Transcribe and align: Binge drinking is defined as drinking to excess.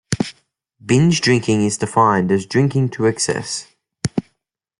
Binge 0.83 1.21
drinking 1.21 1.61
is 1.63 1.77
defined 1.77 2.31
as 2.31 2.47
drinking 2.47 2.89
to 2.89 3.05
excess. 3.05 3.67